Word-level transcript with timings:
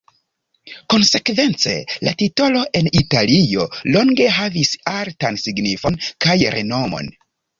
Konsekvence, 0.93 1.73
la 2.07 2.13
titolo 2.21 2.63
en 2.79 2.89
Italio 3.01 3.67
longe 3.97 4.27
havis 4.39 4.73
altan 4.95 5.39
signifon 5.45 6.01
kaj 6.27 6.39
renomon. 6.57 7.13